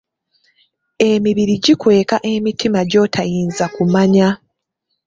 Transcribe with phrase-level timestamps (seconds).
[1.09, 4.27] Emibiri gikweka emitima gy’otayinza kumanya